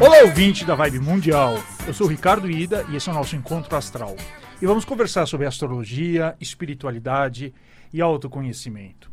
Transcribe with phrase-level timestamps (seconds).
[0.00, 1.62] Olá, ouvinte da Vibe Mundial.
[1.86, 4.16] Eu sou o Ricardo Ida e esse é o nosso encontro astral.
[4.60, 7.52] E vamos conversar sobre astrologia, espiritualidade
[7.92, 9.10] e autoconhecimento.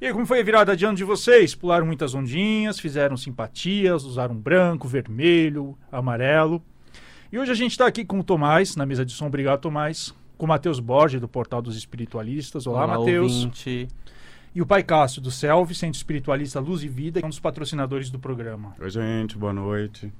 [0.00, 1.56] E aí, como foi a virada de ano de vocês?
[1.56, 6.62] Pularam muitas ondinhas, fizeram simpatias, usaram branco, vermelho, amarelo.
[7.32, 9.26] E hoje a gente está aqui com o Tomás, na mesa de som.
[9.26, 10.14] Obrigado, Tomás.
[10.36, 12.64] Com o Matheus Borges, do Portal dos Espiritualistas.
[12.64, 13.32] Olá, Olá Matheus.
[13.32, 13.88] ouvinte.
[14.54, 17.38] E o Pai Cássio, do Selvi, Centro Espiritualista Luz e Vida, que é um dos
[17.40, 18.74] patrocinadores do programa.
[18.80, 20.12] Oi, gente, boa noite.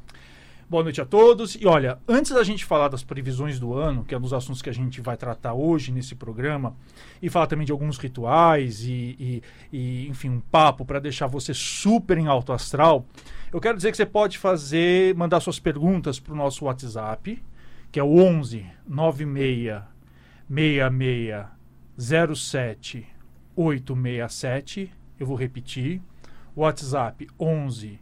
[0.71, 1.55] Boa noite a todos.
[1.55, 4.61] E olha, antes da gente falar das previsões do ano, que é um dos assuntos
[4.61, 6.77] que a gente vai tratar hoje nesse programa,
[7.23, 9.43] e falar também de alguns rituais e, e-
[9.73, 13.07] e, enfim, um papo para deixar você super em alto astral,
[13.51, 17.43] eu quero dizer que você pode fazer, mandar suas perguntas para o nosso WhatsApp,
[17.91, 19.83] que é o 11 96
[20.51, 21.47] 66
[22.37, 23.07] 07
[23.59, 24.91] 867.
[25.19, 26.01] Eu vou repetir.
[26.55, 27.99] WhatsApp 11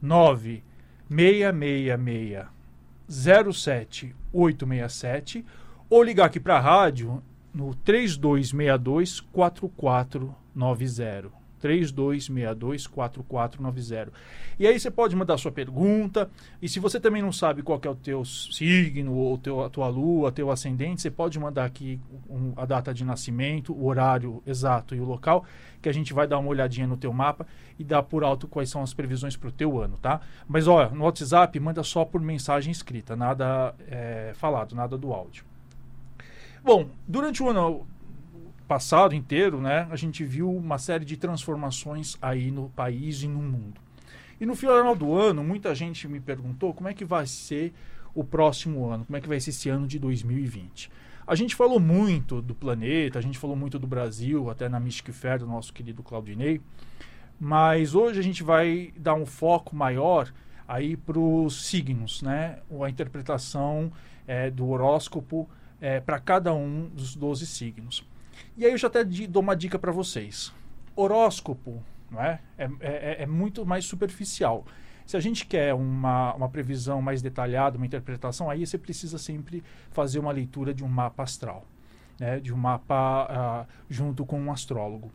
[0.00, 0.62] 9
[1.08, 2.46] 666
[3.08, 5.44] 07867
[5.88, 11.39] ou ligar aqui para a rádio no 3262 4490.
[11.60, 14.12] 3262 4490.
[14.58, 16.30] E aí você pode mandar sua pergunta.
[16.60, 19.88] E se você também não sabe qual é o teu signo, ou teu, a tua
[19.88, 24.94] lua, teu ascendente, você pode mandar aqui um- a data de nascimento, o horário exato
[24.94, 25.44] e o local,
[25.80, 27.46] que a gente vai dar uma olhadinha no teu mapa
[27.78, 30.20] e dar por alto quais são as previsões para o teu ano, tá?
[30.46, 35.44] Mas olha, no WhatsApp manda só por mensagem escrita, nada é, falado, nada do áudio.
[36.62, 37.86] Bom, durante o ano
[38.70, 43.42] passado inteiro, né, a gente viu uma série de transformações aí no país e no
[43.42, 43.80] mundo.
[44.40, 47.74] E no final do ano, muita gente me perguntou como é que vai ser
[48.14, 50.88] o próximo ano, como é que vai ser esse ano de 2020.
[51.26, 55.12] A gente falou muito do planeta, a gente falou muito do Brasil, até na Mystic
[55.12, 56.60] Fair do nosso querido Claudinei,
[57.40, 60.32] mas hoje a gente vai dar um foco maior
[60.68, 62.60] aí para os signos, né?
[62.80, 63.90] A interpretação
[64.28, 65.50] eh, do horóscopo
[66.06, 68.04] para cada um dos 12 signos.
[68.60, 70.52] E aí eu já até dou uma dica para vocês.
[70.94, 72.40] Horóscopo não é?
[72.58, 74.66] É, é- é muito mais superficial.
[75.06, 79.64] Se a gente quer uma, uma previsão mais detalhada, uma interpretação, aí você precisa sempre
[79.90, 81.64] fazer uma leitura de um mapa astral,
[82.18, 82.38] né?
[82.38, 85.10] de um mapa ah, junto com um astrólogo.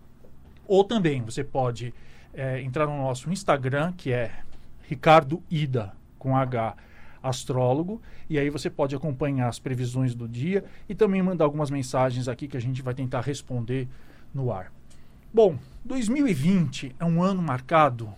[0.68, 1.92] ou também você pode
[2.34, 4.32] eh, entrar no nosso Instagram, que é
[4.82, 6.76] Ricardo Ida, com H,
[7.22, 12.28] astrólogo, e aí você pode acompanhar as previsões do dia e também mandar algumas mensagens
[12.28, 13.88] aqui que a gente vai tentar responder
[14.32, 14.72] no ar.
[15.32, 18.12] Bom, 2020 é um ano marcado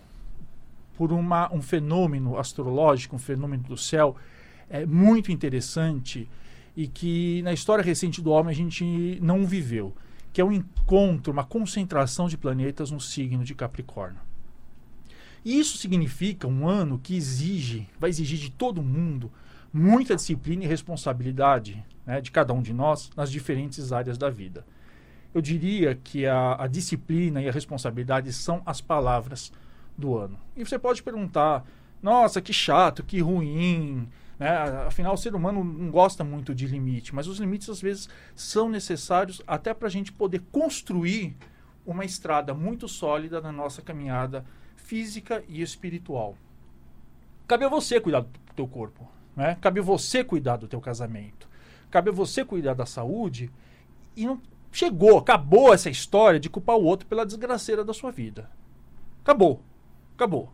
[0.97, 4.15] por uma, um fenômeno astrológico, um fenômeno do céu
[4.69, 6.29] é, muito interessante
[6.75, 9.93] e que na história recente do homem a gente não viveu,
[10.31, 14.21] que é um encontro, uma concentração de planetas no signo de Capricórnio.
[15.43, 19.31] E isso significa um ano que exige, vai exigir de todo mundo
[19.71, 24.65] muita disciplina e responsabilidade né, de cada um de nós nas diferentes áreas da vida.
[25.33, 29.51] Eu diria que a, a disciplina e a responsabilidade são as palavras
[29.97, 30.39] do ano.
[30.55, 31.63] E você pode perguntar:
[32.01, 34.09] nossa, que chato, que ruim.
[34.39, 34.49] Né?
[34.87, 38.69] Afinal, o ser humano não gosta muito de limite, mas os limites às vezes são
[38.69, 41.35] necessários até para a gente poder construir
[41.85, 44.45] uma estrada muito sólida na nossa caminhada
[44.77, 46.37] física e espiritual.
[47.45, 49.57] Cabe a você cuidar do teu corpo, né?
[49.59, 51.49] Cabe a você cuidar do teu casamento.
[51.91, 53.51] Cabe a você cuidar da saúde
[54.15, 54.39] e não
[54.71, 58.49] chegou, acabou essa história de culpar o outro pela desgraceira da sua vida.
[59.21, 59.61] Acabou.
[60.15, 60.53] Acabou.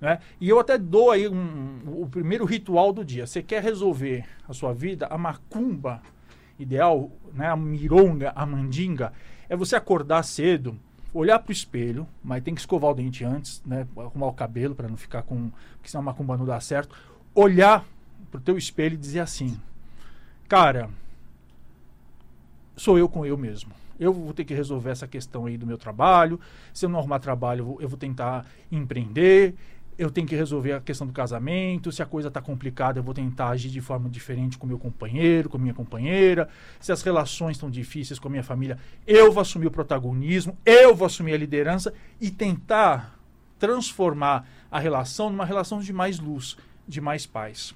[0.00, 0.18] Né?
[0.40, 3.26] E eu até dou aí um- o primeiro ritual do dia.
[3.26, 6.02] Você quer resolver a sua vida, a macumba
[6.58, 7.48] ideal, né?
[7.48, 9.12] a mironga, a mandinga,
[9.48, 10.78] é você acordar cedo,
[11.12, 13.86] olhar para o espelho, mas tem que escovar o dente antes, né?
[13.96, 15.50] arrumar o cabelo para não ficar com.
[15.76, 16.94] porque senão a macumba não dá certo.
[17.34, 17.84] Olhar
[18.30, 19.56] para o teu espelho e dizer assim:
[20.48, 20.90] Cara,
[22.76, 23.72] sou eu com eu mesmo.
[23.98, 26.40] Eu vou ter que resolver essa questão aí do meu trabalho.
[26.72, 29.54] Se eu não arrumar trabalho, eu vou tentar empreender.
[29.96, 31.92] Eu tenho que resolver a questão do casamento.
[31.92, 35.48] Se a coisa está complicada, eu vou tentar agir de forma diferente com meu companheiro,
[35.48, 36.48] com minha companheira.
[36.80, 40.94] Se as relações estão difíceis com a minha família, eu vou assumir o protagonismo, eu
[40.94, 43.18] vou assumir a liderança e tentar
[43.58, 46.56] transformar a relação numa relação de mais luz,
[46.86, 47.74] de mais paz.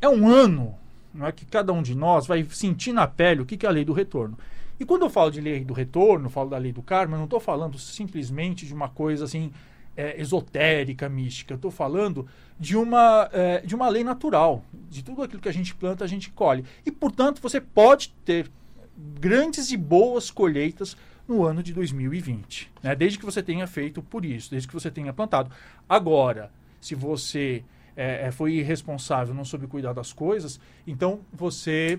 [0.00, 0.76] É um ano
[1.14, 3.68] não é, que cada um de nós vai sentir na pele o que que é
[3.68, 4.38] a lei do retorno.
[4.80, 7.24] E quando eu falo de lei do retorno, falo da lei do karma, eu não
[7.24, 9.52] estou falando simplesmente de uma coisa assim
[9.96, 11.52] é, esotérica, mística.
[11.52, 12.26] Eu estou falando
[12.58, 14.64] de uma, é, de uma lei natural.
[14.88, 16.64] De tudo aquilo que a gente planta, a gente colhe.
[16.84, 18.50] E, portanto, você pode ter
[18.96, 20.96] grandes e boas colheitas
[21.26, 22.94] no ano de 2020, né?
[22.94, 25.50] desde que você tenha feito por isso, desde que você tenha plantado.
[25.88, 26.50] Agora,
[26.80, 27.64] se você
[27.96, 31.98] é, é foi irresponsável, não soube cuidar das coisas, então você.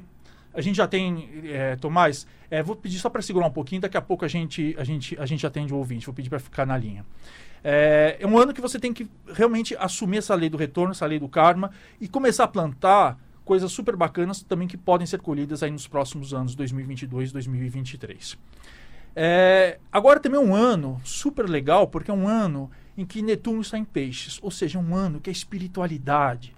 [0.54, 3.98] A gente já tem, é, Tomás, é, vou pedir só para segurar um pouquinho, daqui
[3.98, 6.63] a pouco a gente, a gente, a gente atende o ouvinte, vou pedir para ficar
[6.63, 7.04] na linha.
[7.63, 11.06] É, é um ano que você tem que realmente assumir essa lei do retorno, essa
[11.06, 11.71] lei do karma
[12.01, 16.33] e começar a plantar coisas super bacanas também que podem ser colhidas aí nos próximos
[16.33, 18.38] anos, 2022, 2023.
[19.15, 23.62] É, agora também é um ano super legal, porque é um ano em que Netuno
[23.62, 26.56] está em peixes, ou seja, um ano que a espiritualidade,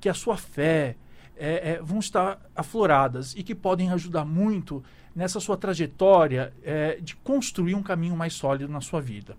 [0.00, 0.96] que a sua fé
[1.36, 4.82] é, é, vão estar afloradas e que podem ajudar muito
[5.14, 9.36] nessa sua trajetória é, de construir um caminho mais sólido na sua vida.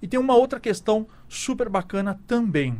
[0.00, 2.78] E tem uma outra questão super bacana também,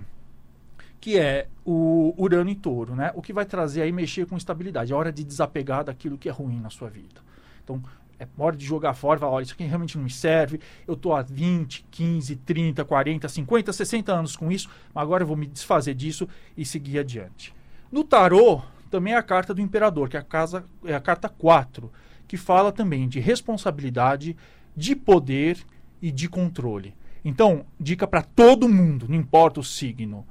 [1.00, 3.12] que é o Urano em touro, né?
[3.14, 4.92] O que vai trazer aí mexer com estabilidade.
[4.92, 7.20] É hora de desapegar daquilo que é ruim na sua vida.
[7.62, 7.82] Então,
[8.18, 11.14] é hora de jogar fora, falar, olha, isso aqui realmente não me serve, eu estou
[11.14, 15.46] há 20, 15, 30, 40, 50, 60 anos com isso, mas agora eu vou me
[15.46, 17.54] desfazer disso e seguir adiante.
[17.92, 18.60] No tarô,
[18.90, 21.90] também é a carta do imperador, que é a, casa, é a carta 4,
[22.26, 24.36] que fala também de responsabilidade,
[24.76, 25.58] de poder
[26.02, 26.94] e de controle.
[27.24, 30.26] Então, dica para todo mundo, não importa o signo.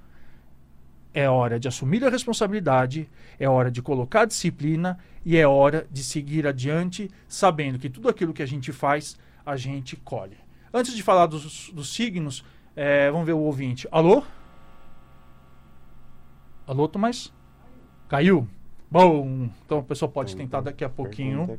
[1.13, 6.03] É hora de assumir a responsabilidade, é hora de colocar disciplina e é hora de
[6.03, 10.37] seguir adiante, sabendo que tudo aquilo que a gente faz, a gente colhe.
[10.73, 12.43] Antes de falar dos, dos signos,
[12.75, 13.87] é, vamos ver o ouvinte.
[13.91, 14.23] Alô?
[16.67, 17.33] Alô, Tomás?
[18.07, 18.47] Caiu?
[18.89, 21.57] Bom, então a pessoa pode tentar daqui a pouquinho.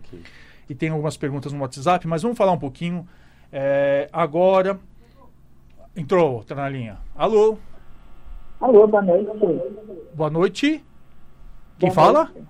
[0.68, 3.08] E tem algumas perguntas no WhatsApp, mas vamos falar um pouquinho
[3.52, 4.78] é, agora.
[5.98, 6.96] Entrou, tá na linha.
[7.16, 7.58] Alô?
[8.60, 9.30] Alô, boa noite.
[10.14, 10.84] Boa noite.
[11.76, 12.24] Quem boa fala?
[12.26, 12.48] Noite.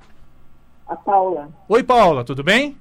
[0.86, 1.48] A Paula.
[1.66, 2.76] Oi, Paula, tudo bem?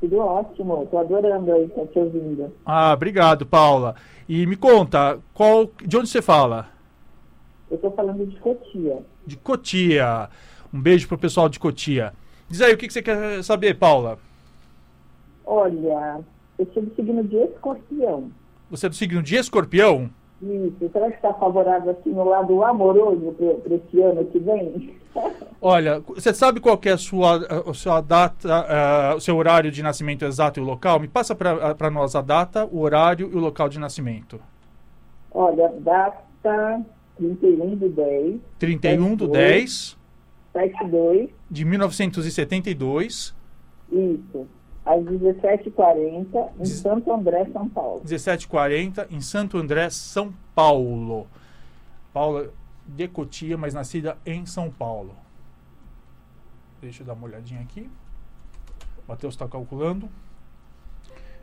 [0.00, 2.52] Tudo ótimo, tô adorando aí, tá te ouvindo.
[2.66, 3.94] Ah, obrigado, Paula.
[4.28, 6.66] E me conta, qual, de onde você fala?
[7.70, 8.98] Eu tô falando de Cotia.
[9.24, 10.28] De Cotia.
[10.74, 12.12] Um beijo pro pessoal de Cotia.
[12.48, 14.18] Diz aí, o que, que você quer saber, Paula?
[15.46, 16.20] Olha,
[16.58, 18.32] eu sou do signo de escorpião.
[18.72, 20.08] Você é do signo de escorpião?
[20.40, 20.90] Isso.
[20.90, 24.96] Será que está favorável assim no lado amoroso para esse ano que vem?
[25.60, 27.36] Olha, você sabe qual é a sua,
[27.68, 30.98] a sua data, uh, o seu horário de nascimento exato e o local?
[30.98, 34.40] Me passa para nós a data, o horário e o local de nascimento.
[35.30, 36.82] Olha, data
[37.18, 38.40] 31 de 10.
[38.58, 39.98] 31 de 10.
[40.54, 41.30] 72.
[41.50, 43.34] De 1972.
[43.92, 44.46] Isso
[44.84, 48.02] às 17h40, em Santo André, São Paulo.
[48.04, 51.26] 17h40, em Santo André, São Paulo.
[52.12, 52.50] Paula
[52.86, 55.14] de Cotia, mas nascida em São Paulo.
[56.80, 57.88] Deixa eu dar uma olhadinha aqui.
[59.06, 60.08] O Matheus está calculando.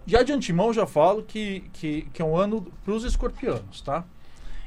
[0.05, 4.03] Já de antemão, já falo que, que, que é um ano para os escorpianos, tá?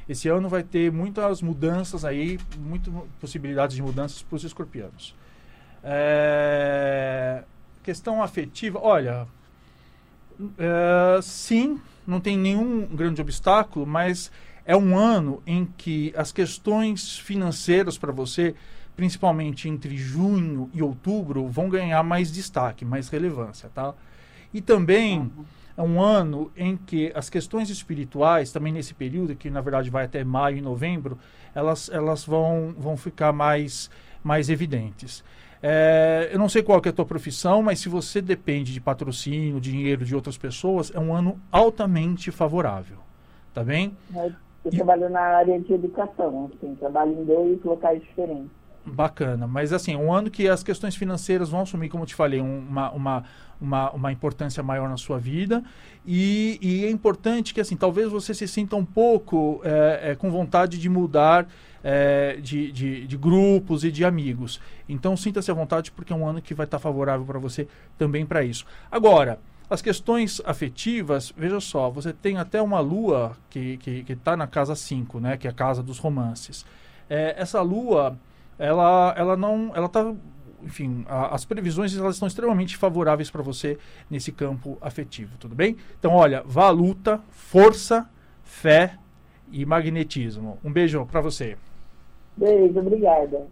[0.07, 5.15] Esse ano vai ter muitas mudanças aí, muitas possibilidades de mudanças para os escorpianos.
[5.83, 7.43] É,
[7.83, 9.27] Questão afetiva, olha,
[10.57, 14.31] é, sim, não tem nenhum grande obstáculo, mas
[14.65, 18.55] é um ano em que as questões financeiras para você,
[18.95, 23.93] principalmente entre junho e outubro, vão ganhar mais destaque, mais relevância, tá?
[24.53, 25.29] E também
[25.75, 30.05] é um ano em que as questões espirituais, também nesse período, que na verdade vai
[30.05, 31.17] até maio e novembro,
[31.53, 33.89] elas, elas vão, vão ficar mais,
[34.23, 35.23] mais evidentes.
[35.65, 39.61] É, eu não sei qual é a tua profissão, mas se você depende de patrocínio,
[39.61, 42.97] dinheiro de outras pessoas, é um ano altamente favorável.
[43.53, 43.95] Tá bem?
[44.13, 44.33] Eu, eu
[44.65, 44.75] e...
[44.75, 48.51] trabalho na área de educação, assim, trabalho em dois locais diferentes.
[48.85, 52.41] Bacana, mas assim, um ano que as questões financeiras vão assumir, como eu te falei,
[52.41, 53.23] uma, uma,
[53.61, 55.63] uma, uma importância maior na sua vida.
[56.05, 60.29] E, e, é importante que, assim, talvez você se sinta um pouco é, é, com
[60.29, 61.47] vontade de mudar
[61.83, 64.59] é, de, de, de, grupos e de amigos.
[64.87, 68.25] Então, sinta-se à vontade, porque é um ano que vai estar favorável para você também
[68.25, 68.65] para isso.
[68.89, 74.15] Agora, as questões afetivas, veja só, você tem até uma lua que está que, que
[74.15, 76.65] tá na casa 5, né, que é a casa dos romances.
[77.09, 78.17] É, essa lua,
[78.57, 79.71] ela, ela não.
[79.75, 80.13] Ela está
[80.63, 83.77] enfim, a, as previsões elas estão extremamente favoráveis para você
[84.09, 85.75] nesse campo afetivo, tudo bem?
[85.99, 88.09] Então, olha, vá à luta, força,
[88.43, 88.97] fé
[89.51, 90.57] e magnetismo.
[90.63, 91.57] Um beijo para você.
[92.35, 93.47] Beijo, obrigada.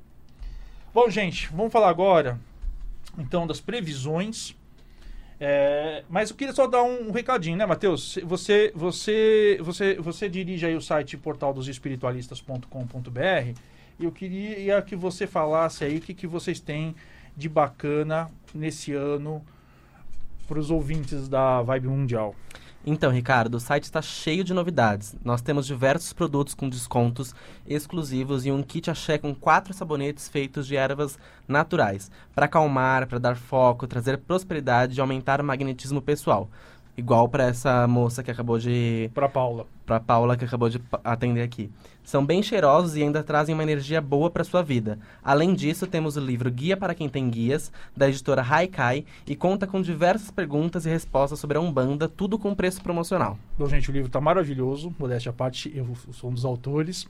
[0.94, 2.40] Bom, gente, vamos falar agora
[3.18, 4.56] então das previsões
[5.44, 8.20] É, mas eu queria só dar um, um recadinho, né, Matheus?
[8.24, 13.60] Você, você, você, você dirige aí o site portaldosespiritualistas.com.br
[14.00, 16.96] e eu queria que você falasse aí o que, que vocês têm
[17.36, 19.44] de bacana nesse ano
[20.48, 22.36] para os ouvintes da Vibe Mundial.
[22.84, 25.16] Então, Ricardo, o site está cheio de novidades.
[25.24, 27.36] Nós temos diversos produtos com descontos
[27.68, 33.20] exclusivos e um kit axé com quatro sabonetes feitos de ervas naturais, para acalmar, para
[33.20, 36.50] dar foco, trazer prosperidade e aumentar o magnetismo pessoal.
[36.96, 39.10] Igual para essa moça que acabou de.
[39.14, 39.66] Para Paula.
[39.86, 41.72] Para Paula que acabou de atender aqui.
[42.04, 45.00] São bem cheirosos e ainda trazem uma energia boa para sua vida.
[45.24, 49.66] Além disso, temos o livro Guia para quem tem guias, da editora Haikai, e conta
[49.66, 53.38] com diversas perguntas e respostas sobre a Umbanda, tudo com preço promocional.
[53.58, 57.08] Bom, gente, o livro está maravilhoso, modéstia à parte, eu sou um dos autores.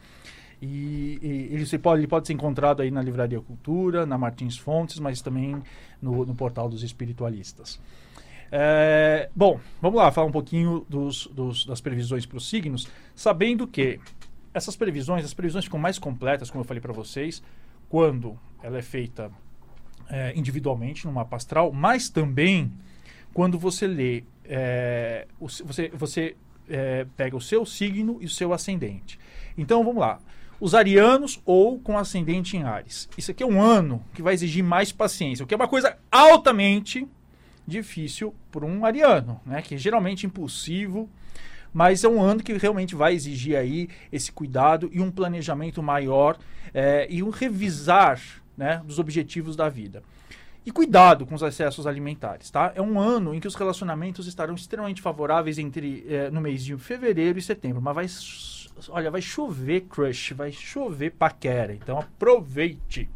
[0.61, 5.00] E, e ele, pode, ele pode ser encontrado aí na Livraria Cultura, na Martins Fontes,
[5.00, 5.61] mas também
[6.00, 7.79] no, no portal dos espiritualistas.
[8.51, 13.65] É, bom, vamos lá falar um pouquinho dos, dos, das previsões para os signos, sabendo
[13.65, 14.00] que
[14.53, 17.41] essas previsões, as previsões ficam mais completas, como eu falei para vocês,
[17.88, 19.31] quando ela é feita
[20.10, 22.72] é, individualmente no mapa astral, mas também
[23.34, 26.36] quando você lê, é, o, você, você
[26.70, 29.17] é, pega o seu signo e o seu ascendente.
[29.58, 30.20] Então vamos lá.
[30.60, 33.10] Os arianos ou com ascendente em Ares.
[33.17, 35.98] Isso aqui é um ano que vai exigir mais paciência, o que é uma coisa
[36.12, 37.08] altamente
[37.71, 39.61] difícil para um ariano, né?
[39.61, 41.09] Que é geralmente impulsivo,
[41.73, 46.37] mas é um ano que realmente vai exigir aí esse cuidado e um planejamento maior
[46.73, 48.21] é, e um revisar
[48.57, 50.03] né, dos objetivos da vida.
[50.63, 52.71] E cuidado com os excessos alimentares, tá?
[52.75, 56.77] É um ano em que os relacionamentos estarão extremamente favoráveis entre é, no mês de
[56.77, 58.07] fevereiro e setembro, mas vai
[58.89, 63.09] olha, vai chover crush, vai chover paquera, então aproveite.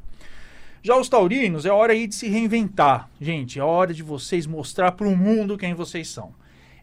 [0.85, 3.09] Já os taurinos, é hora aí de se reinventar.
[3.19, 6.31] Gente, é hora de vocês mostrar para o mundo quem vocês são.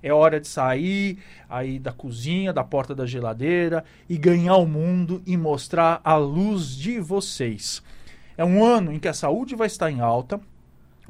[0.02, 1.18] É hora de sair
[1.48, 6.76] aí da cozinha, da porta da geladeira e ganhar o mundo e mostrar a luz
[6.76, 7.80] de vocês.
[8.36, 10.40] É um ano em que a saúde vai estar em alta,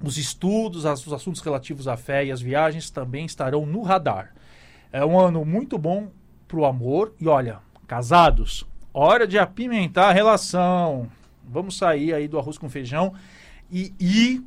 [0.03, 4.35] os estudos, os assuntos relativos à fé e as viagens também estarão no radar.
[4.93, 6.11] É um ano muito bom
[6.47, 11.09] para o amor e olha, casados, hora de apimentar a relação.
[11.49, 13.15] Vamos sair aí do arroz com feijão
[13.71, 14.43] e ir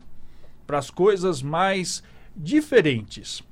[0.66, 2.04] para as coisas mais
[2.36, 3.44] diferentes.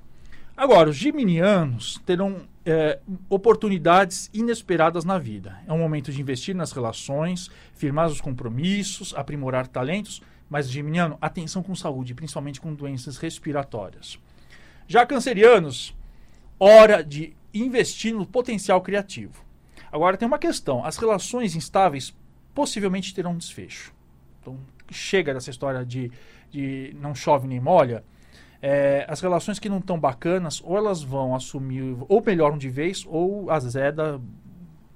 [0.55, 5.59] Agora, os geminianos terão é, oportunidades inesperadas na vida.
[5.67, 11.63] É um momento de investir nas relações, firmar os compromissos, aprimorar talentos, mas, geminiano, atenção
[11.63, 14.19] com saúde, principalmente com doenças respiratórias.
[14.87, 15.95] Já cancerianos,
[16.59, 19.43] hora de investir no potencial criativo.
[19.91, 22.13] Agora tem uma questão: as relações instáveis
[22.53, 23.93] possivelmente terão um desfecho.
[24.41, 24.57] Então,
[24.91, 26.11] chega dessa história de,
[26.49, 28.03] de não chove nem molha.
[28.61, 33.05] É, as relações que não estão bacanas, ou elas vão assumir, ou melhoram de vez,
[33.07, 34.21] ou azeda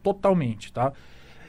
[0.01, 0.93] totalmente, tá?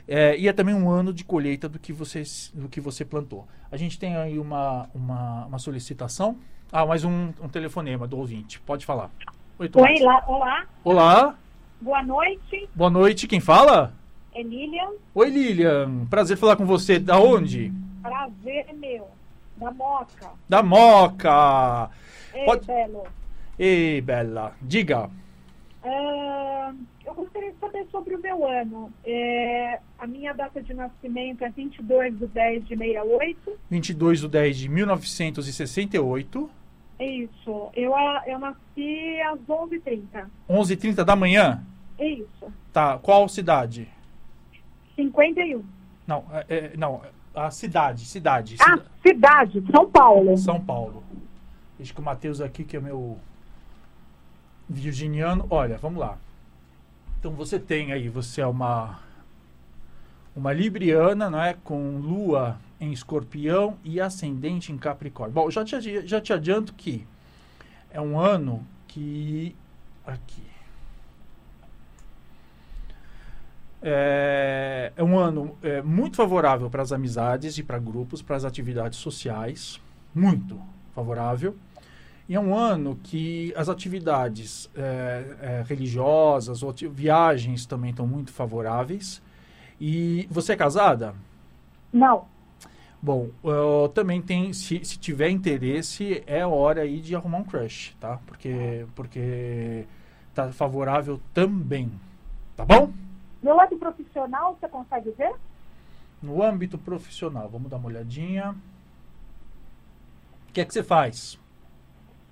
[0.07, 2.23] É, e é também um ano de colheita do que você,
[2.55, 3.47] do que você plantou.
[3.71, 6.39] A gente tem aí uma, uma, uma solicitação.
[6.73, 8.59] Ah, mais um, um telefonema do ouvinte.
[8.61, 9.11] Pode falar.
[9.59, 10.67] Oi, Oi lá, olá.
[10.83, 11.39] Olá.
[11.81, 12.69] Boa noite.
[12.75, 13.27] Boa noite.
[13.27, 13.93] Quem fala?
[14.35, 14.91] É Lilian.
[15.15, 16.07] Oi, Lilian.
[16.07, 16.99] Prazer falar com você.
[16.99, 17.73] Da onde?
[18.03, 19.09] Prazer é meu.
[19.57, 20.31] Da Moca.
[20.49, 21.91] Da Moca.
[22.33, 22.67] Ei, Pode...
[22.67, 23.05] Belo.
[23.59, 24.55] Ei, Bela.
[24.63, 25.11] Diga.
[25.83, 28.93] Uh, eu gostaria de saber sobre o meu ano.
[29.05, 33.59] É, a minha data de nascimento é 22 de 10 de 68.
[33.71, 36.51] 22 de 10 de 1968.
[37.01, 37.71] Isso.
[37.75, 37.93] Eu,
[38.27, 40.27] eu nasci às 11h30.
[40.49, 41.65] 11h30 da manhã?
[41.99, 42.53] Isso.
[42.73, 42.99] Tá.
[42.99, 43.89] Qual cidade?
[44.99, 45.65] 51.
[46.07, 47.03] Não, é, é, não,
[47.35, 48.57] a cidade, cidade.
[48.61, 50.37] Ah, cidade, São Paulo.
[50.37, 51.05] São Paulo.
[51.77, 53.19] Deixa que o Matheus aqui, que é meu
[54.69, 55.47] virginiano.
[55.49, 56.19] Olha, vamos lá.
[57.21, 58.99] Então você tem aí, você é uma
[60.35, 65.35] uma libriana, não é, com lua em escorpião e ascendente em capricórnio.
[65.35, 67.05] Bom, já te, já te adianto que
[67.91, 69.55] é um ano que
[70.07, 70.43] aqui
[73.81, 78.45] É, é um ano é, muito favorável para as amizades e para grupos, para as
[78.45, 79.81] atividades sociais.
[80.15, 80.61] Muito
[80.95, 81.57] favorável.
[82.29, 88.33] E é um ano que as atividades é, é religiosas, ou viagens também estão muito
[88.33, 89.23] favoráveis.
[89.81, 91.15] E você é casada?
[91.93, 92.27] Não.
[93.01, 97.97] Bom, uh, também tem, se, se tiver interesse, é hora aí de arrumar um crush,
[98.01, 98.19] tá?
[98.27, 99.87] Porque, porque
[100.35, 101.91] tá favorável também,
[102.57, 102.93] tá bom?
[103.43, 105.35] No lado profissional, você consegue ver?
[106.23, 108.55] No âmbito profissional, vamos dar uma olhadinha.
[110.49, 111.39] O que é que você faz?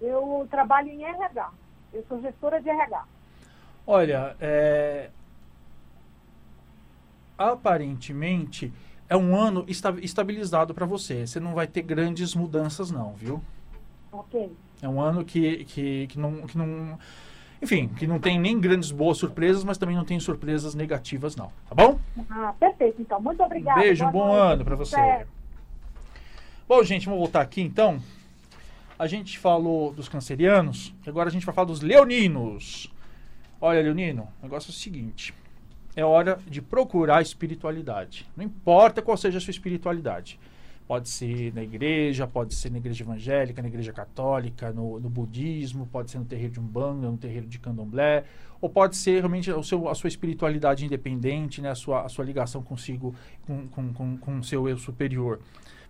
[0.01, 1.51] Eu trabalho em RH.
[1.93, 3.05] Eu sou gestora de RH.
[3.87, 5.11] Olha, é,
[7.39, 8.73] aparentemente
[9.09, 11.27] é um ano esta- estabilizado para você.
[11.27, 13.41] Você não vai ter grandes mudanças, não, viu?
[14.11, 14.53] Ok.
[14.83, 16.99] É um ano que, que, que, não, que não.
[17.61, 21.51] Enfim, que não tem nem grandes boas surpresas, mas também não tem surpresas negativas, não.
[21.69, 21.99] Tá bom?
[22.29, 23.21] Ah, perfeito, então.
[23.21, 23.81] Muito obrigada.
[23.81, 24.53] Um beijo, um bom noite.
[24.53, 25.27] ano para você.
[26.69, 28.01] Bom, gente, vamos voltar aqui então.
[28.99, 32.93] A gente falou dos cancerianos, agora a gente vai falar dos leoninos.
[33.61, 35.35] Olha, Leonino, o negócio é o seguinte:
[35.95, 38.27] é hora de procurar espiritualidade.
[38.37, 40.39] Não importa qual seja a sua espiritualidade.
[40.87, 45.87] Pode ser na igreja, pode ser na igreja evangélica, na igreja católica, no, no budismo,
[45.87, 48.25] pode ser no terreiro de Umbanda, no terreiro de Candomblé,
[48.61, 52.25] ou pode ser realmente o seu, a sua espiritualidade independente, né, a, sua, a sua
[52.25, 53.15] ligação consigo,
[53.47, 55.41] com, com, com, com o seu eu superior.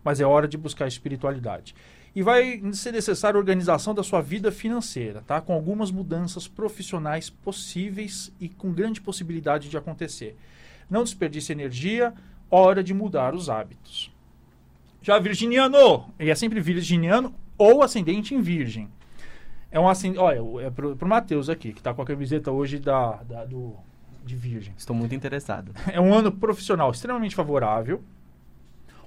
[0.03, 1.75] Mas é hora de buscar espiritualidade.
[2.15, 5.39] E vai ser necessária a organização da sua vida financeira, tá?
[5.39, 10.35] Com algumas mudanças profissionais possíveis e com grande possibilidade de acontecer.
[10.89, 12.15] Não desperdice energia,
[12.51, 14.16] hora de mudar os hábitos.
[15.07, 18.89] Já virginiano, e é sempre virginiano ou ascendente em virgem.
[19.71, 22.81] É um ascendente, olha, é pro, pro Matheus aqui, que tá com a camiseta hoje
[22.81, 23.75] da, da- do,
[24.25, 24.75] de virgem.
[24.77, 25.71] Estou muito interessado.
[25.93, 28.03] É um ano profissional extremamente favorável.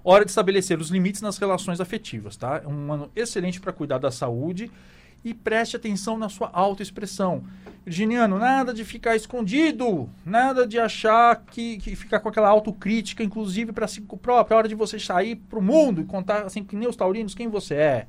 [0.02, 2.62] Hora de estabelecer os limites nas relações afetivas, tá?
[2.64, 4.72] É um ano excelente para cuidar da saúde
[5.24, 7.44] e preste atenção na sua autoexpressão.
[7.86, 13.72] Virginiano, nada de ficar escondido, nada de achar que, que ficar com aquela autocrítica, inclusive
[13.72, 14.54] para si próprio.
[14.54, 17.34] É hora de você sair para o mundo e contar, assim, que nem os taurinos,
[17.34, 18.08] quem você é.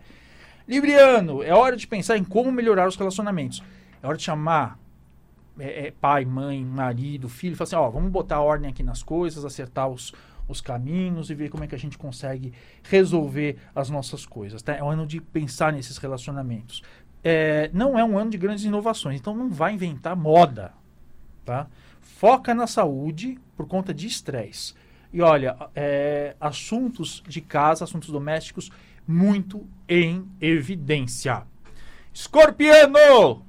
[0.68, 3.62] Libriano, é hora de pensar em como melhorar os relacionamentos.
[4.02, 4.78] É hora de chamar
[5.58, 9.44] é, é, pai, mãe, marido, filho, falar assim, ó, vamos botar ordem aqui nas coisas,
[9.44, 10.12] acertar os,
[10.48, 12.52] os caminhos e ver como é que a gente consegue
[12.82, 14.62] resolver as nossas coisas.
[14.62, 14.74] Tá?
[14.74, 16.82] É um ano de pensar nesses relacionamentos.
[17.22, 20.72] É, não é um ano de grandes inovações, então não vai inventar moda.
[21.44, 21.66] Tá?
[22.00, 24.74] Foca na saúde por conta de estresse.
[25.12, 28.70] E olha, é, assuntos de casa, assuntos domésticos,
[29.06, 31.42] muito em evidência.
[32.12, 33.44] Escorpiano!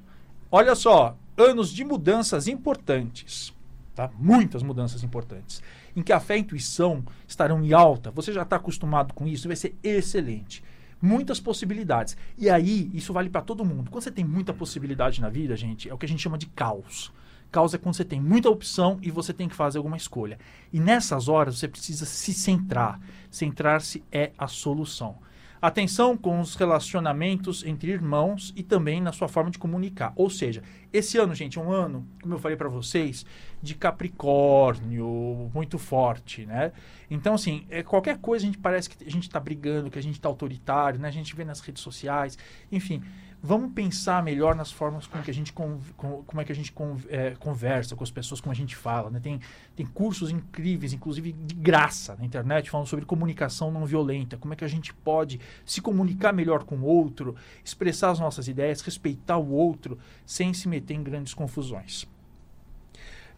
[0.52, 3.54] Olha só, anos de mudanças importantes,
[3.96, 4.10] tá?
[4.18, 5.62] Muitas mudanças importantes,
[5.96, 8.12] em que a fé e a intuição estarão em alta.
[8.12, 10.64] Você já está acostumado com isso, vai ser excelente.
[11.02, 12.16] Muitas possibilidades.
[12.38, 13.90] E aí, isso vale para todo mundo.
[13.90, 16.46] Quando você tem muita possibilidade na vida, gente, é o que a gente chama de
[16.48, 17.12] caos.
[17.52, 20.40] Caos é quando você tem muita opção e você tem que fazer alguma escolha.
[20.72, 23.00] E nessas horas você precisa se centrar.
[23.30, 25.18] Centrar-se é a solução.
[25.62, 30.12] Atenção com os relacionamentos entre irmãos e também na sua forma de comunicar.
[30.16, 33.26] Ou seja, esse ano, gente, é um ano, como eu falei para vocês,
[33.62, 36.72] de Capricórnio, muito forte, né?
[37.10, 40.04] Então, assim, é, qualquer coisa a gente parece que a gente está brigando, que a
[40.04, 41.08] gente está autoritário, né?
[41.08, 42.38] A gente vê nas redes sociais,
[42.72, 43.02] enfim.
[43.44, 46.56] Vamos pensar melhor nas formas como que a gente con- com- como é que a
[46.56, 49.20] gente con- é, conversa com as pessoas, como a gente fala, né?
[49.20, 49.40] Tem,
[49.76, 54.56] tem cursos incríveis, inclusive de graça na internet, falando sobre comunicação não violenta, como é
[54.56, 59.38] que a gente pode se comunicar melhor com o outro, expressar as nossas ideias, respeitar
[59.38, 62.08] o outro, sem se meter em grandes confusões.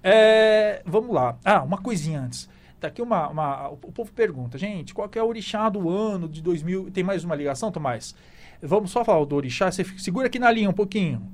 [0.02, 1.38] É, vamos lá.
[1.44, 2.50] Ah, uma coisinha antes.
[2.80, 6.28] Tá aqui uma, uma- O povo pergunta, gente, qual que é o orixá do ano
[6.28, 6.92] de 2000?
[6.92, 8.14] Tem mais uma ligação, Tomás?
[8.62, 9.72] Vamos só falar do orixá.
[9.72, 11.26] Você segura aqui na linha um pouquinho.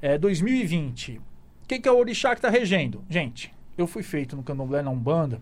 [0.00, 1.18] É, 2020.
[1.18, 1.22] O
[1.68, 3.02] que, que é o orixá que está regendo?
[3.08, 5.40] Gente, eu fui feito no candomblé na Umbanda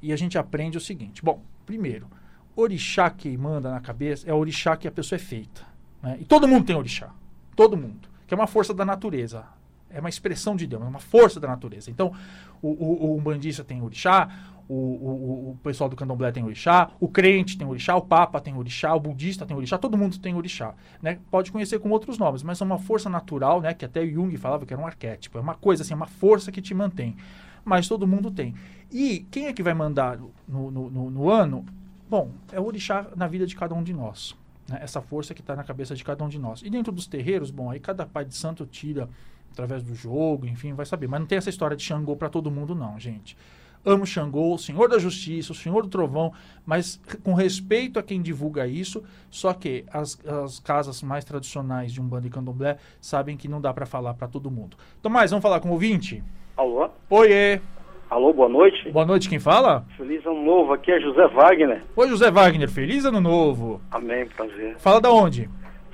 [0.00, 1.22] e a gente aprende o seguinte.
[1.22, 2.06] Bom, primeiro,
[2.54, 5.62] orixá que manda na cabeça é o orixá que a pessoa é feita.
[6.02, 6.16] né?
[6.20, 7.10] E todo mundo tem orixá.
[7.54, 8.08] Todo mundo.
[8.26, 9.44] Que é uma força da natureza.
[9.88, 11.90] É uma expressão de Deus, é uma força da natureza.
[11.90, 12.12] Então,
[12.60, 14.28] o, o, o umbandista tem orixá,
[14.68, 18.56] o, o, o pessoal do candomblé tem orixá, o crente tem orixá, o papa tem
[18.56, 20.74] orixá, o budista tem orixá, todo mundo tem orixá.
[21.00, 21.18] Né?
[21.30, 23.74] Pode conhecer com outros nomes, mas é uma força natural, né?
[23.74, 25.38] que até Jung falava que era um arquétipo.
[25.38, 27.16] É uma coisa assim, uma força que te mantém.
[27.64, 28.54] Mas todo mundo tem.
[28.90, 31.64] E quem é que vai mandar no, no, no, no ano?
[32.08, 34.36] Bom, é o orixá na vida de cada um de nós.
[34.68, 34.78] Né?
[34.82, 36.62] Essa força que está na cabeça de cada um de nós.
[36.62, 39.08] E dentro dos terreiros, bom, aí cada pai de santo tira
[39.52, 41.08] através do jogo, enfim, vai saber.
[41.08, 43.36] Mas não tem essa história de Xangô para todo mundo, não, gente.
[43.84, 46.32] Amo Xangô, o Senhor da Justiça, o Senhor do Trovão,
[46.66, 52.00] mas com respeito a quem divulga isso, só que as, as casas mais tradicionais de
[52.00, 54.76] Umbanda e Candomblé sabem que não dá para falar para todo mundo.
[55.00, 56.22] Tomás, vamos falar com o ouvinte?
[56.56, 56.90] Alô?
[57.08, 57.60] Oiê!
[58.08, 58.88] Alô, boa noite.
[58.90, 59.84] Boa noite, quem fala?
[59.96, 61.82] Feliz ano novo, aqui é José Wagner.
[61.96, 63.80] Oi, José Wagner, feliz ano novo.
[63.90, 64.76] Amém, prazer.
[64.78, 65.50] Fala da onde?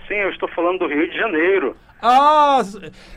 [0.07, 1.75] Sim, eu estou falando do Rio de Janeiro.
[2.03, 2.61] Ah,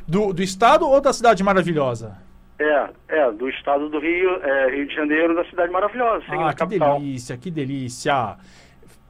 [0.07, 2.17] do, do estado ou da cidade maravilhosa?
[2.57, 6.53] É, é, do estado do Rio, é, Rio de Janeiro, da cidade maravilhosa, sim, ah,
[6.53, 6.97] que capital.
[6.99, 8.37] delícia, que delícia.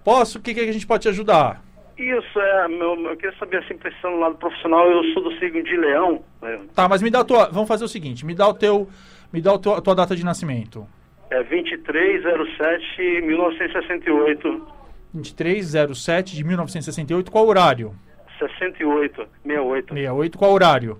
[0.03, 0.39] Posso?
[0.39, 1.61] O que, que a gente pode te ajudar?
[1.95, 5.63] Isso, é, meu, eu queria saber, assim, pensando no lado profissional, eu sou do signo
[5.63, 6.21] de leão.
[6.41, 6.59] né?
[6.73, 7.49] Tá, mas me dá a tua.
[7.51, 8.89] Vamos fazer o seguinte: me dá o teu.
[9.31, 10.87] Me dá a tua data de nascimento.
[11.29, 14.67] É 2307 1968.
[15.13, 17.31] 2307 de 1968.
[17.31, 17.95] Qual horário?
[18.39, 19.93] 68, 68.
[19.93, 20.37] 68.
[20.37, 20.99] Qual horário?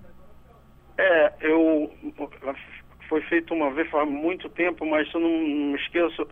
[0.98, 1.92] É, eu.
[3.10, 6.28] Foi feito uma vez faz muito tempo, mas eu não, não me esqueço.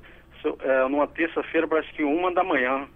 [0.60, 2.88] É, numa terça-feira, parece que uma da manhã.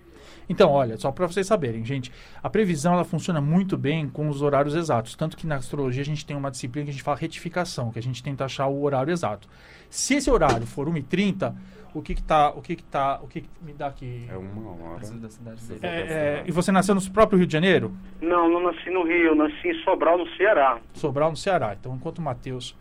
[0.50, 2.12] Então, olha, só para vocês saberem, gente,
[2.42, 5.16] a previsão ela funciona muito bem com os horários exatos.
[5.16, 8.00] Tanto que na astrologia a gente tem uma disciplina que a gente fala retificação, que
[8.00, 9.48] a gente tenta achar o horário exato.
[9.90, 11.54] Se esse horário for 1h30,
[11.94, 14.28] o que que tá, o que que tá, o que, que me dá aqui?
[14.30, 15.00] É uma hora.
[15.00, 15.80] Da cidade dele.
[15.82, 17.94] É, é, e você nasceu no próprio Rio de Janeiro?
[18.22, 20.80] Não, não nasci no Rio, eu nasci em Sobral, no Ceará.
[20.94, 21.76] Sobral, no Ceará.
[21.80, 22.76] Então, enquanto o Matheus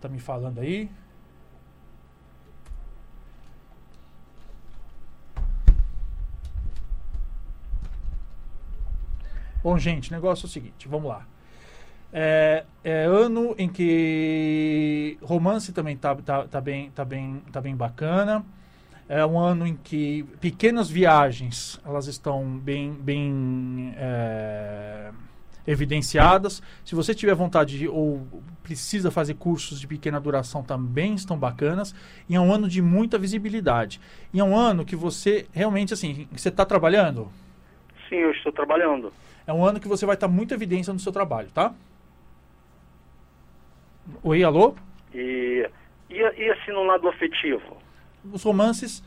[0.00, 0.88] tá me falando aí.
[9.62, 11.26] Bom, gente, negócio é o seguinte, vamos lá.
[12.12, 17.76] É, é ano em que romance também tá, tá, tá, bem, tá, bem, tá bem
[17.76, 18.44] bacana.
[19.06, 25.10] É um ano em que pequenas viagens elas estão bem, bem é,
[25.66, 26.62] evidenciadas.
[26.84, 28.26] Se você tiver vontade de, ou
[28.62, 31.94] precisa fazer cursos de pequena duração, também estão bacanas.
[32.28, 34.00] E é um ano de muita visibilidade.
[34.32, 37.30] E é um ano que você realmente, assim, você está trabalhando?
[38.08, 39.12] Sim, eu estou trabalhando.
[39.50, 41.74] É um ano que você vai estar muito evidência no seu trabalho, tá?
[44.22, 44.76] Oi, alô?
[45.12, 45.68] E,
[46.08, 47.76] e, e assim no lado afetivo?
[48.32, 49.02] os romances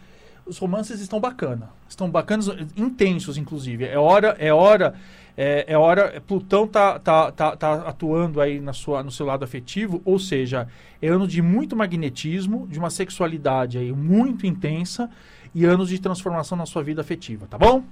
[0.45, 4.95] os romances estão bacana estão bacanas intensos inclusive é hora é hora
[5.38, 9.45] é, é hora Plutão tá, tá, tá, tá atuando aí na sua no seu lado
[9.45, 10.67] afetivo ou seja
[11.01, 15.10] é ano de muito magnetismo de uma sexualidade aí muito intensa
[15.56, 17.84] e anos de transformação na sua vida afetiva tá bom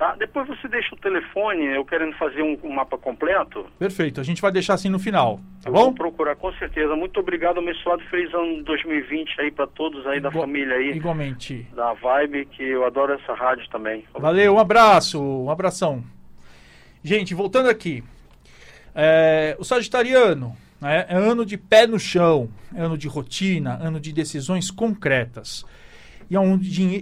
[0.00, 0.16] Tá?
[0.18, 3.66] Depois você deixa o telefone, eu querendo fazer um, um mapa completo.
[3.78, 6.96] perfeito a gente vai deixar assim no final tá eu bom vou procurar com certeza.
[6.96, 11.66] Muito obrigado, abençoado feliz ano 2020 aí para todos aí da Igua- família aí, igualmente
[11.76, 14.02] da Vibe, que eu adoro essa rádio também.
[14.14, 16.02] Valeu, um abraço, um abração.
[17.04, 18.02] Gente, voltando aqui.
[18.94, 24.14] É, o Sagitariano né, é ano de pé no chão, ano de rotina, ano de
[24.14, 25.62] decisões concretas.
[26.30, 26.40] E, é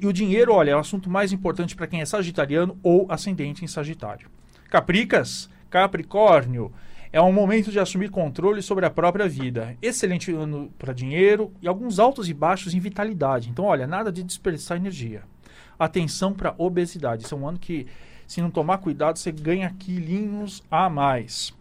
[0.02, 3.62] e o dinheiro, olha, é o assunto mais importante para quem é sagitariano ou ascendente
[3.62, 4.30] em Sagitário.
[4.70, 6.72] Capricas, Capricórnio,
[7.12, 9.76] é um momento de assumir controle sobre a própria vida.
[9.82, 13.50] Excelente ano para dinheiro e alguns altos e baixos em vitalidade.
[13.50, 15.22] Então, olha, nada de desperdiçar energia.
[15.78, 17.24] Atenção para obesidade.
[17.24, 17.86] Isso é um ano que,
[18.26, 21.54] se não tomar cuidado, você ganha quilinhos a mais.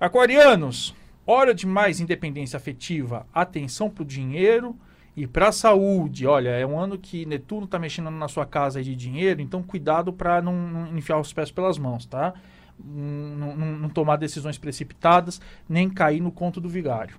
[0.00, 0.94] Aquarianos,
[1.26, 3.26] hora de mais independência afetiva.
[3.32, 4.76] Atenção para o dinheiro
[5.16, 6.26] e para a saúde.
[6.26, 10.12] Olha, é um ano que Netuno está mexendo na sua casa de dinheiro, então cuidado
[10.12, 12.34] para não, não enfiar os pés pelas mãos, tá?
[12.78, 17.16] Não, não- não tomar decisões precipitadas, nem cair no conto do vigário.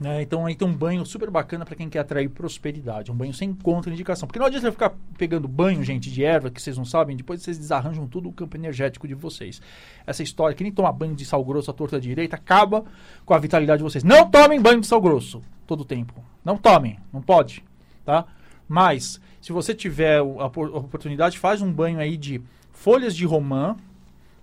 [0.00, 0.22] né?
[0.22, 3.54] Então aí tem um banho super bacana para quem quer atrair prosperidade, um banho sem
[3.54, 4.26] contraindicação.
[4.26, 7.58] Porque não adianta ficar pegando banho, gente, de erva, que vocês não sabem, depois vocês
[7.58, 9.62] desarranjam tudo o campo energético de vocês.
[10.06, 12.84] Essa história, que nem tomar banho de sal grosso à torta direita, acaba
[13.24, 14.02] com a vitalidade de vocês.
[14.02, 16.14] Não tomem banho de sal grosso todo o tempo.
[16.44, 17.64] Não tomem, não pode,
[18.04, 18.26] tá?
[18.68, 23.76] Mas, se você tiver a oportunidade, faz um banho aí de folhas de romã,